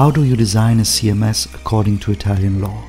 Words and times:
how 0.00 0.10
do 0.10 0.24
you 0.24 0.34
design 0.34 0.80
a 0.80 0.82
CMS 0.82 1.54
according 1.54 1.98
to 1.98 2.10
Italian 2.10 2.62
law? 2.62 2.82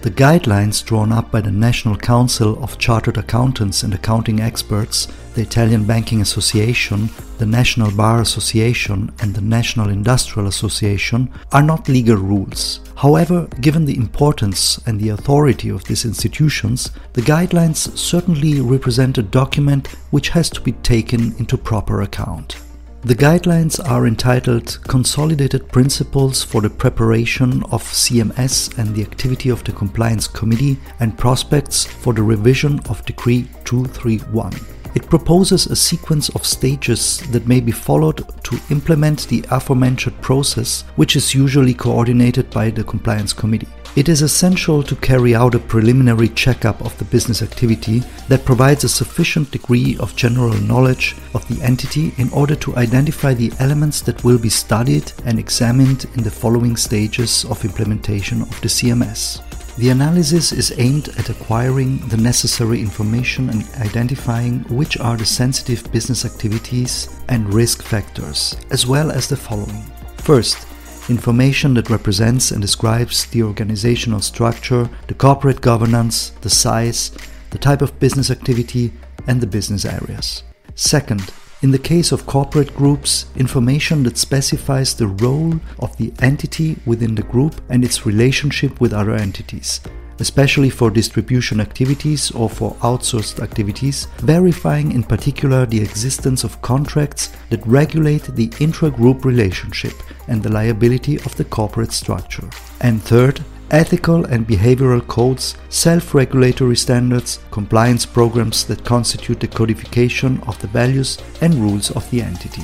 The 0.00 0.10
guidelines 0.10 0.82
drawn 0.82 1.12
up 1.12 1.30
by 1.30 1.42
the 1.42 1.50
National 1.50 1.94
Council 1.94 2.64
of 2.64 2.78
Chartered 2.78 3.18
Accountants 3.18 3.82
and 3.82 3.92
Accounting 3.92 4.40
Experts, 4.40 5.08
the 5.34 5.42
Italian 5.42 5.84
Banking 5.84 6.22
Association, 6.22 7.10
the 7.36 7.44
National 7.44 7.90
Bar 7.90 8.22
Association, 8.22 9.12
and 9.20 9.34
the 9.34 9.42
National 9.42 9.90
Industrial 9.90 10.48
Association 10.48 11.30
are 11.52 11.62
not 11.62 11.86
legal 11.86 12.16
rules. 12.16 12.80
However, 12.96 13.46
given 13.60 13.84
the 13.84 13.98
importance 13.98 14.78
and 14.86 14.98
the 14.98 15.10
authority 15.10 15.68
of 15.68 15.84
these 15.84 16.06
institutions, 16.06 16.92
the 17.12 17.20
guidelines 17.20 17.94
certainly 17.94 18.62
represent 18.62 19.18
a 19.18 19.22
document 19.22 19.88
which 20.12 20.30
has 20.30 20.48
to 20.48 20.62
be 20.62 20.72
taken 20.72 21.34
into 21.36 21.58
proper 21.58 22.00
account. 22.00 22.56
The 23.04 23.14
guidelines 23.14 23.78
are 23.86 24.06
entitled 24.06 24.78
Consolidated 24.84 25.68
Principles 25.68 26.42
for 26.42 26.62
the 26.62 26.70
Preparation 26.70 27.62
of 27.64 27.82
CMS 27.82 28.78
and 28.78 28.96
the 28.96 29.02
Activity 29.02 29.50
of 29.50 29.62
the 29.62 29.72
Compliance 29.72 30.26
Committee 30.26 30.78
and 31.00 31.18
Prospects 31.18 31.84
for 31.84 32.14
the 32.14 32.22
Revision 32.22 32.80
of 32.88 33.04
Decree 33.04 33.46
231. 33.64 34.54
It 34.94 35.10
proposes 35.10 35.66
a 35.66 35.74
sequence 35.74 36.28
of 36.30 36.46
stages 36.46 37.18
that 37.32 37.48
may 37.48 37.60
be 37.60 37.72
followed 37.72 38.24
to 38.44 38.60
implement 38.70 39.26
the 39.26 39.44
aforementioned 39.50 40.20
process, 40.20 40.82
which 40.94 41.16
is 41.16 41.34
usually 41.34 41.74
coordinated 41.74 42.48
by 42.50 42.70
the 42.70 42.84
Compliance 42.84 43.32
Committee. 43.32 43.66
It 43.96 44.08
is 44.08 44.22
essential 44.22 44.82
to 44.84 44.96
carry 44.96 45.34
out 45.34 45.54
a 45.54 45.60
preliminary 45.60 46.28
checkup 46.28 46.80
of 46.80 46.96
the 46.98 47.04
business 47.04 47.42
activity 47.42 48.02
that 48.28 48.44
provides 48.44 48.84
a 48.84 48.88
sufficient 48.88 49.50
degree 49.50 49.96
of 49.98 50.16
general 50.16 50.54
knowledge 50.62 51.16
of 51.32 51.46
the 51.48 51.62
entity 51.62 52.12
in 52.18 52.28
order 52.30 52.54
to 52.56 52.76
identify 52.76 53.34
the 53.34 53.52
elements 53.60 54.00
that 54.02 54.22
will 54.24 54.38
be 54.38 54.48
studied 54.48 55.12
and 55.24 55.38
examined 55.38 56.06
in 56.16 56.22
the 56.22 56.30
following 56.30 56.76
stages 56.76 57.44
of 57.44 57.64
implementation 57.64 58.42
of 58.42 58.60
the 58.60 58.68
CMS. 58.68 59.40
The 59.76 59.90
analysis 59.90 60.52
is 60.52 60.72
aimed 60.78 61.08
at 61.18 61.30
acquiring 61.30 61.98
the 62.06 62.16
necessary 62.16 62.80
information 62.80 63.50
and 63.50 63.68
identifying 63.80 64.60
which 64.68 64.96
are 65.00 65.16
the 65.16 65.26
sensitive 65.26 65.90
business 65.90 66.24
activities 66.24 67.08
and 67.28 67.52
risk 67.52 67.82
factors, 67.82 68.56
as 68.70 68.86
well 68.86 69.10
as 69.10 69.28
the 69.28 69.36
following. 69.36 69.82
First, 70.18 70.64
information 71.10 71.74
that 71.74 71.90
represents 71.90 72.52
and 72.52 72.62
describes 72.62 73.26
the 73.26 73.42
organizational 73.42 74.20
structure, 74.20 74.88
the 75.08 75.14
corporate 75.14 75.60
governance, 75.60 76.30
the 76.40 76.50
size, 76.50 77.10
the 77.50 77.58
type 77.58 77.82
of 77.82 77.98
business 77.98 78.30
activity, 78.30 78.92
and 79.26 79.40
the 79.40 79.46
business 79.48 79.84
areas. 79.84 80.44
Second, 80.76 81.32
in 81.64 81.70
the 81.70 81.78
case 81.78 82.12
of 82.12 82.26
corporate 82.26 82.76
groups, 82.76 83.24
information 83.36 84.02
that 84.02 84.18
specifies 84.18 84.92
the 84.92 85.06
role 85.06 85.58
of 85.78 85.96
the 85.96 86.12
entity 86.20 86.76
within 86.84 87.14
the 87.14 87.22
group 87.22 87.54
and 87.70 87.82
its 87.82 88.04
relationship 88.04 88.78
with 88.82 88.92
other 88.92 89.14
entities, 89.14 89.80
especially 90.20 90.68
for 90.68 90.90
distribution 90.90 91.60
activities 91.62 92.30
or 92.32 92.50
for 92.50 92.74
outsourced 92.82 93.42
activities, 93.42 94.08
verifying 94.18 94.92
in 94.92 95.02
particular 95.02 95.64
the 95.64 95.80
existence 95.80 96.44
of 96.44 96.60
contracts 96.60 97.32
that 97.48 97.66
regulate 97.66 98.24
the 98.36 98.52
intra-group 98.60 99.24
relationship 99.24 99.94
and 100.28 100.42
the 100.42 100.52
liability 100.52 101.16
of 101.20 101.34
the 101.36 101.46
corporate 101.46 101.92
structure. 101.92 102.46
And 102.82 103.02
third, 103.02 103.42
ethical 103.74 104.24
and 104.26 104.46
behavioral 104.46 105.04
codes, 105.08 105.56
self-regulatory 105.68 106.76
standards, 106.76 107.40
compliance 107.50 108.06
programs 108.06 108.64
that 108.64 108.84
constitute 108.84 109.40
the 109.40 109.48
codification 109.48 110.40
of 110.46 110.58
the 110.60 110.68
values 110.68 111.18
and 111.40 111.54
rules 111.54 111.90
of 111.90 112.08
the 112.10 112.22
entity. 112.22 112.62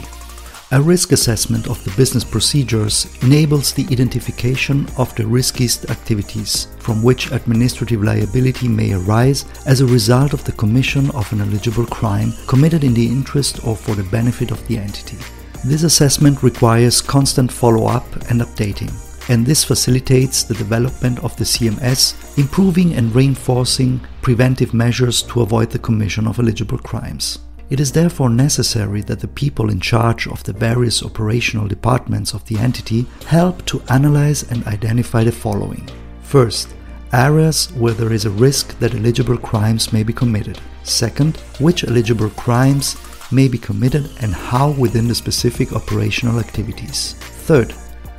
A 0.72 0.80
risk 0.80 1.10
assessment 1.10 1.66
of 1.66 1.82
the 1.82 1.90
business 1.96 2.22
procedures 2.22 3.08
enables 3.22 3.72
the 3.72 3.88
identification 3.90 4.86
of 4.98 5.12
the 5.16 5.26
riskiest 5.26 5.90
activities 5.90 6.68
from 6.78 7.02
which 7.02 7.32
administrative 7.32 8.04
liability 8.04 8.68
may 8.68 8.92
arise 8.92 9.44
as 9.66 9.80
a 9.80 9.86
result 9.86 10.32
of 10.32 10.44
the 10.44 10.52
commission 10.52 11.10
of 11.10 11.32
an 11.32 11.40
eligible 11.40 11.86
crime 11.86 12.32
committed 12.46 12.84
in 12.84 12.94
the 12.94 13.04
interest 13.04 13.66
or 13.66 13.74
for 13.74 13.96
the 13.96 14.10
benefit 14.10 14.52
of 14.52 14.64
the 14.68 14.78
entity. 14.78 15.18
This 15.64 15.82
assessment 15.82 16.44
requires 16.44 17.00
constant 17.00 17.50
follow-up 17.50 18.06
and 18.30 18.40
updating, 18.40 18.92
and 19.30 19.46
this 19.46 19.62
facilitates 19.62 20.42
the 20.42 20.54
development 20.54 21.20
of 21.20 21.36
the 21.36 21.44
CMS, 21.44 22.36
improving 22.36 22.94
and 22.94 23.14
reinforcing 23.14 24.00
preventive 24.22 24.74
measures 24.74 25.22
to 25.22 25.42
avoid 25.42 25.70
the 25.70 25.78
commission 25.78 26.26
of 26.26 26.40
eligible 26.40 26.78
crimes. 26.78 27.38
It 27.70 27.78
is 27.78 27.92
therefore 27.92 28.28
necessary 28.28 29.02
that 29.02 29.20
the 29.20 29.28
people 29.28 29.70
in 29.70 29.78
charge 29.78 30.26
of 30.26 30.42
the 30.42 30.52
various 30.52 31.04
operational 31.04 31.68
departments 31.68 32.34
of 32.34 32.44
the 32.46 32.58
entity 32.58 33.06
help 33.26 33.64
to 33.66 33.80
analyze 33.88 34.50
and 34.50 34.66
identify 34.66 35.22
the 35.22 35.30
following. 35.30 35.88
First, 36.22 36.74
areas 37.12 37.70
where 37.76 37.94
there 37.94 38.12
is 38.12 38.24
a 38.24 38.30
risk 38.30 38.76
that 38.80 38.96
eligible 38.96 39.38
crimes 39.38 39.92
may 39.92 40.02
be 40.02 40.12
committed. 40.12 40.58
Second, 40.82 41.36
which 41.60 41.84
eligible 41.84 42.30
crimes 42.30 42.96
may 43.30 43.46
be 43.46 43.58
committed 43.58 44.10
and 44.22 44.34
how 44.34 44.72
within 44.72 45.06
the 45.06 45.14
specific 45.14 45.72
operational 45.72 46.40
activities. 46.40 47.14
Third, 47.46 47.72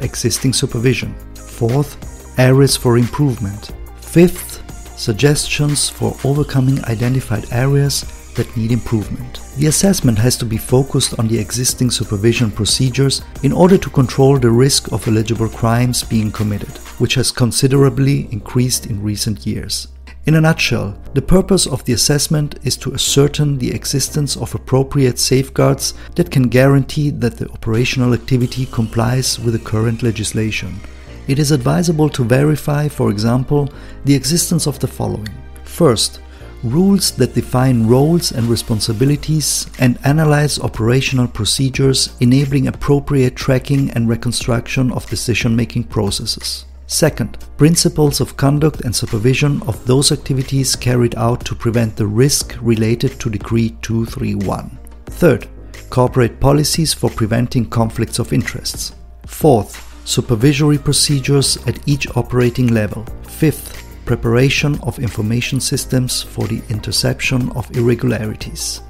existing 0.03 0.53
supervision. 0.53 1.13
Fourth, 1.35 2.39
areas 2.39 2.75
for 2.75 2.97
improvement. 2.97 3.71
Fifth, 3.97 4.61
suggestions 4.99 5.89
for 5.89 6.17
overcoming 6.23 6.83
identified 6.85 7.51
areas 7.51 8.05
that 8.35 8.55
need 8.55 8.71
improvement. 8.71 9.41
The 9.57 9.67
assessment 9.67 10.17
has 10.19 10.37
to 10.37 10.45
be 10.45 10.57
focused 10.57 11.19
on 11.19 11.27
the 11.27 11.37
existing 11.37 11.91
supervision 11.91 12.51
procedures 12.51 13.21
in 13.43 13.51
order 13.51 13.77
to 13.77 13.89
control 13.89 14.37
the 14.37 14.51
risk 14.51 14.91
of 14.91 15.07
eligible 15.07 15.49
crimes 15.49 16.03
being 16.03 16.31
committed, 16.31 16.77
which 16.99 17.15
has 17.15 17.31
considerably 17.31 18.27
increased 18.31 18.85
in 18.85 19.03
recent 19.03 19.45
years. 19.45 19.87
In 20.27 20.35
a 20.35 20.41
nutshell, 20.41 20.95
the 21.15 21.21
purpose 21.21 21.65
of 21.65 21.83
the 21.83 21.93
assessment 21.93 22.59
is 22.61 22.77
to 22.77 22.93
ascertain 22.93 23.57
the 23.57 23.73
existence 23.73 24.37
of 24.37 24.53
appropriate 24.53 25.17
safeguards 25.17 25.95
that 26.13 26.29
can 26.29 26.43
guarantee 26.43 27.09
that 27.09 27.37
the 27.37 27.49
operational 27.49 28.13
activity 28.13 28.67
complies 28.67 29.39
with 29.39 29.53
the 29.53 29.59
current 29.59 30.03
legislation. 30.03 30.79
It 31.27 31.39
is 31.39 31.49
advisable 31.49 32.07
to 32.09 32.23
verify, 32.23 32.87
for 32.87 33.09
example, 33.09 33.73
the 34.05 34.13
existence 34.13 34.67
of 34.67 34.77
the 34.77 34.87
following. 34.87 35.27
First, 35.63 36.19
rules 36.63 37.09
that 37.13 37.33
define 37.33 37.87
roles 37.87 38.31
and 38.31 38.45
responsibilities 38.47 39.65
and 39.79 39.97
analyze 40.03 40.59
operational 40.59 41.27
procedures 41.27 42.15
enabling 42.19 42.67
appropriate 42.67 43.35
tracking 43.35 43.89
and 43.91 44.07
reconstruction 44.07 44.91
of 44.91 45.09
decision 45.09 45.55
making 45.55 45.85
processes. 45.85 46.65
Second, 46.91 47.37
principles 47.55 48.19
of 48.19 48.35
conduct 48.35 48.81
and 48.81 48.93
supervision 48.93 49.61
of 49.63 49.83
those 49.87 50.11
activities 50.11 50.75
carried 50.75 51.15
out 51.15 51.39
to 51.45 51.55
prevent 51.55 51.95
the 51.95 52.05
risk 52.05 52.57
related 52.59 53.17
to 53.21 53.29
Decree 53.29 53.69
231. 53.81 54.77
Third, 55.05 55.47
corporate 55.89 56.41
policies 56.41 56.93
for 56.93 57.09
preventing 57.09 57.69
conflicts 57.69 58.19
of 58.19 58.33
interests. 58.33 58.93
Fourth, 59.25 60.05
supervisory 60.05 60.77
procedures 60.77 61.55
at 61.65 61.79
each 61.87 62.13
operating 62.17 62.67
level. 62.67 63.05
Fifth, 63.23 63.81
preparation 64.03 64.77
of 64.81 64.99
information 64.99 65.61
systems 65.61 66.21
for 66.21 66.45
the 66.45 66.61
interception 66.67 67.51
of 67.51 67.73
irregularities. 67.77 68.81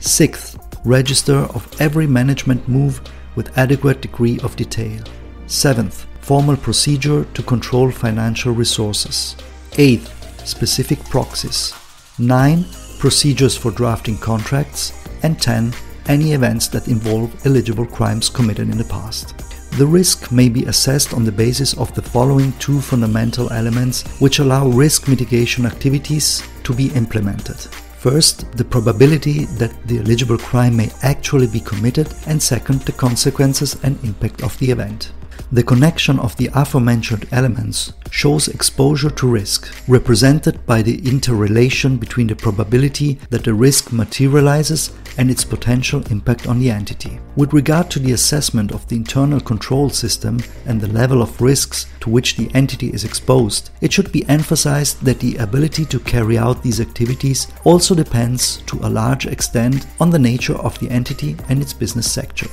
Sixth, 0.00 0.58
register 0.84 1.38
of 1.54 1.66
every 1.80 2.06
management 2.06 2.68
move 2.68 3.00
with 3.34 3.56
adequate 3.56 4.02
degree 4.02 4.38
of 4.40 4.56
detail. 4.56 5.02
Seventh, 5.46 6.06
formal 6.26 6.56
procedure 6.56 7.24
to 7.34 7.42
control 7.44 7.88
financial 7.88 8.52
resources. 8.52 9.36
Eighth, 9.78 10.10
specific 10.44 10.98
proxies. 11.04 11.72
9. 12.18 12.64
Procedures 12.98 13.56
for 13.56 13.70
drafting 13.70 14.18
contracts. 14.18 14.92
And 15.22 15.40
10. 15.40 15.72
Any 16.08 16.32
events 16.32 16.66
that 16.68 16.88
involve 16.88 17.46
eligible 17.46 17.86
crimes 17.86 18.28
committed 18.28 18.68
in 18.70 18.76
the 18.76 18.84
past. 18.84 19.38
The 19.78 19.86
risk 19.86 20.32
may 20.32 20.48
be 20.48 20.64
assessed 20.64 21.14
on 21.14 21.24
the 21.24 21.30
basis 21.30 21.78
of 21.78 21.94
the 21.94 22.02
following 22.02 22.52
two 22.54 22.80
fundamental 22.80 23.52
elements 23.52 24.02
which 24.20 24.40
allow 24.40 24.66
risk 24.66 25.06
mitigation 25.06 25.64
activities 25.64 26.42
to 26.64 26.74
be 26.74 26.88
implemented. 26.94 27.58
First, 27.98 28.50
the 28.56 28.64
probability 28.64 29.44
that 29.60 29.72
the 29.86 29.98
eligible 29.98 30.38
crime 30.38 30.76
may 30.76 30.90
actually 31.02 31.46
be 31.46 31.60
committed, 31.60 32.12
and 32.26 32.42
second, 32.42 32.80
the 32.82 32.92
consequences 32.92 33.76
and 33.84 34.02
impact 34.02 34.42
of 34.42 34.58
the 34.58 34.70
event. 34.70 35.12
The 35.52 35.62
connection 35.62 36.18
of 36.18 36.36
the 36.36 36.50
aforementioned 36.54 37.28
elements 37.30 37.92
shows 38.10 38.48
exposure 38.48 39.10
to 39.10 39.28
risk, 39.28 39.72
represented 39.86 40.66
by 40.66 40.82
the 40.82 41.06
interrelation 41.08 41.98
between 41.98 42.26
the 42.26 42.34
probability 42.34 43.20
that 43.30 43.44
the 43.44 43.54
risk 43.54 43.92
materializes 43.92 44.90
and 45.18 45.30
its 45.30 45.44
potential 45.44 46.02
impact 46.10 46.48
on 46.48 46.58
the 46.58 46.70
entity. 46.70 47.20
With 47.36 47.52
regard 47.52 47.90
to 47.92 48.00
the 48.00 48.10
assessment 48.12 48.72
of 48.72 48.88
the 48.88 48.96
internal 48.96 49.40
control 49.40 49.88
system 49.88 50.40
and 50.66 50.80
the 50.80 50.88
level 50.88 51.22
of 51.22 51.40
risks 51.40 51.86
to 52.00 52.10
which 52.10 52.36
the 52.36 52.50
entity 52.52 52.92
is 52.92 53.04
exposed, 53.04 53.70
it 53.80 53.92
should 53.92 54.10
be 54.10 54.28
emphasized 54.28 55.04
that 55.04 55.20
the 55.20 55.36
ability 55.36 55.84
to 55.86 56.00
carry 56.00 56.36
out 56.36 56.62
these 56.62 56.80
activities 56.80 57.46
also 57.62 57.94
depends 57.94 58.58
to 58.66 58.78
a 58.82 58.90
large 58.90 59.26
extent 59.26 59.86
on 60.00 60.10
the 60.10 60.18
nature 60.18 60.56
of 60.56 60.76
the 60.80 60.90
entity 60.90 61.36
and 61.48 61.62
its 61.62 61.72
business 61.72 62.10
sector. 62.10 62.48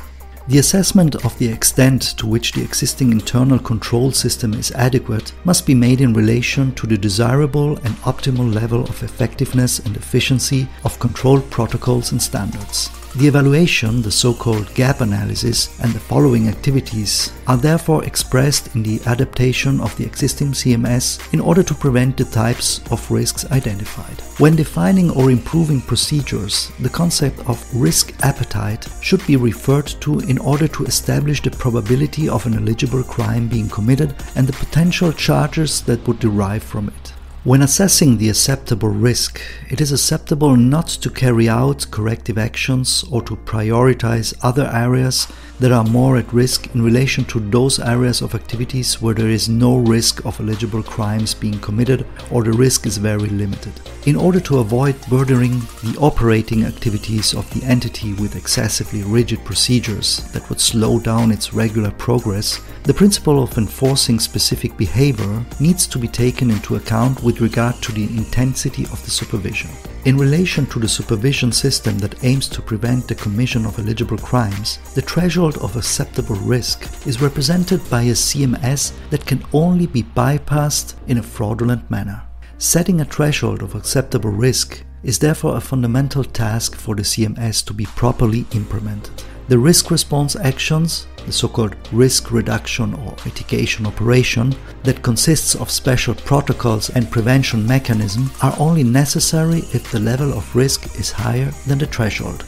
The 0.50 0.60
assessment 0.60 1.16
of 1.24 1.38
the 1.38 1.48
extent 1.48 2.18
to 2.18 2.28
which 2.28 2.52
the 2.52 2.62
existing 2.62 3.14
internal 3.14 3.58
control 3.58 4.12
system 4.12 4.54
is 4.54 4.74
adequate 4.74 5.32
must 5.46 5.66
be 5.66 5.74
made 5.74 6.02
in 6.02 6.14
relation 6.14 6.74
to 6.76 6.86
the 6.86 6.98
desirable 6.98 7.78
and 7.78 7.96
optimal 8.04 8.54
level 8.54 8.84
of 8.84 9.04
effectiveness 9.04 9.80
and 9.80 9.96
efficiency 9.96 10.68
of 10.84 11.00
control 11.00 11.40
protocols 11.40 12.12
and 12.12 12.22
standards. 12.22 12.90
The 13.16 13.28
evaluation, 13.28 14.02
the 14.02 14.10
so-called 14.10 14.74
gap 14.74 15.02
analysis, 15.02 15.80
and 15.82 15.94
the 15.94 16.00
following 16.00 16.48
activities 16.48 17.32
are 17.46 17.58
therefore 17.58 18.04
expressed 18.06 18.76
in 18.76 18.82
the 18.82 19.00
adaptation 19.06 19.80
of 19.82 19.96
the 19.98 20.04
existing 20.04 20.54
CMS 20.54 21.32
in 21.32 21.40
order 21.40 21.62
to 21.62 21.76
prevent 21.76 22.18
the 22.18 22.26
types 22.26 22.82
of 22.90 23.12
risks 23.12 23.46
identified. 23.52 24.20
When 24.40 24.56
defining 24.56 25.12
or 25.12 25.30
improving 25.30 25.82
procedures, 25.82 26.72
the 26.80 26.90
concept 26.90 27.38
of 27.48 27.64
risk 27.76 28.16
appetite 28.26 28.88
should 29.02 29.24
be 29.28 29.36
referred 29.36 29.94
to 30.02 30.18
in 30.22 30.40
order 30.40 30.68
to 30.70 30.86
establish 30.86 31.40
the 31.40 31.52
probability 31.52 32.28
of 32.28 32.48
an 32.48 32.56
eligible 32.56 33.04
crime 33.04 33.48
being 33.48 33.70
committed 33.70 34.16
and 34.36 34.48
the 34.48 34.54
potential 34.54 35.12
charges 35.12 35.82
that 35.82 36.08
would 36.08 36.18
derive 36.18 36.64
from 36.64 36.88
it. 36.88 37.14
When 37.46 37.62
assessing 37.62 38.20
the 38.20 38.30
acceptable 38.30 38.88
risk, 38.88 39.42
it 39.70 39.82
is 39.82 39.92
acceptable 39.92 40.56
not 40.56 40.88
to 40.88 41.10
carry 41.10 41.50
out 41.50 41.86
corrective 41.92 42.38
actions 42.38 43.04
or 43.12 43.22
to 43.24 43.36
prioritize 43.36 44.34
other 44.42 44.72
areas 44.74 45.28
that 45.60 45.72
are 45.72 45.84
more 45.84 46.18
at 46.18 46.34
risk 46.34 46.74
in 46.76 46.82
relation 46.82 47.24
to 47.26 47.40
those 47.40 47.80
areas 47.80 48.22
of 48.22 48.36
activities 48.36 49.02
where 49.02 49.14
there 49.14 49.30
is 49.30 49.48
no 49.50 49.78
risk 49.78 50.26
of 50.26 50.40
eligible 50.40 50.84
crimes 50.84 51.34
being 51.34 51.60
committed 51.60 52.06
or 52.32 52.44
the 52.44 52.52
risk 52.52 52.86
is 52.86 52.98
very 52.98 53.30
limited. 53.30 53.74
In 54.06 54.16
order 54.16 54.40
to 54.42 54.60
avoid 54.60 54.96
burdening 55.10 55.60
the 55.84 55.98
operating 56.00 56.66
activities 56.66 57.34
of 57.34 57.50
the 57.54 57.66
entity 57.66 58.14
with 58.14 58.36
excessively 58.36 59.04
rigid 59.04 59.44
procedures 59.46 60.24
that 60.32 60.50
would 60.50 60.60
slow 60.60 61.00
down 61.00 61.32
its 61.32 61.54
regular 61.54 61.92
progress, 61.92 62.60
the 62.84 62.94
principle 62.94 63.42
of 63.42 63.58
enforcing 63.58 64.20
specific 64.20 64.76
behavior 64.76 65.46
needs 65.60 65.88
to 65.88 65.98
be 65.98 66.08
taken 66.08 66.52
into 66.52 66.76
account 66.76 67.24
with 67.24 67.40
regard 67.40 67.76
to 67.82 67.94
the 67.94 68.04
intensity 68.18 68.84
of 68.84 69.02
the 69.06 69.12
supervision. 69.12 69.70
In 70.06 70.18
relation 70.18 70.66
to 70.66 70.80
the 70.80 70.88
supervision 70.90 71.54
system 71.54 71.98
that 72.00 72.26
aims 72.26 72.50
to 72.50 72.62
prevent 72.62 73.08
the 73.08 73.16
commission 73.16 73.66
of 73.66 73.80
eligible 73.80 74.18
crimes, 74.18 74.80
the 74.96 75.02
threshold 75.44 75.70
of 75.70 75.76
acceptable 75.76 76.36
risk 76.38 77.06
is 77.06 77.22
represented 77.22 77.82
by 77.90 78.04
a 78.04 78.14
CMS 78.14 78.94
that 79.10 79.26
can 79.26 79.44
only 79.52 79.86
be 79.86 80.02
bypassed 80.02 80.96
in 81.08 81.18
a 81.18 81.24
fraudulent 81.24 81.92
manner. 81.92 82.22
Setting 82.58 83.02
a 83.02 83.06
threshold 83.06 83.62
of 83.62 83.76
acceptable 83.76 84.30
risk 84.30 84.86
is 85.04 85.20
therefore 85.20 85.58
a 85.58 85.62
fundamental 85.62 86.24
task 86.24 86.76
for 86.76 86.96
the 86.96 87.02
CMS 87.02 87.66
to 87.66 87.74
be 87.74 87.86
properly 87.88 88.46
implemented. 88.54 89.22
The 89.50 89.60
risk 89.60 89.92
response 89.92 90.38
actions, 90.38 91.08
the 91.26 91.34
so-called 91.34 91.76
risk 91.92 92.32
reduction 92.32 92.94
or 92.94 93.14
mitigation 93.26 93.86
operation, 93.86 94.56
that 94.84 95.04
consists 95.04 95.56
of 95.56 95.70
special 95.70 96.16
protocols 96.16 96.90
and 96.92 97.12
prevention 97.12 97.68
mechanism, 97.68 98.32
are 98.42 98.56
only 98.58 98.84
necessary 98.84 99.60
if 99.74 99.92
the 99.92 100.00
level 100.00 100.32
of 100.32 100.56
risk 100.56 100.98
is 100.98 101.12
higher 101.12 101.52
than 101.68 101.80
the 101.80 101.86
threshold. 101.86 102.46